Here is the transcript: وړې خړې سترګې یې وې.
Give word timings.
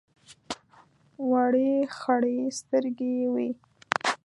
وړې 1.29 1.71
خړې 1.97 2.37
سترګې 2.59 3.11
یې 3.19 3.27
وې. 3.33 3.49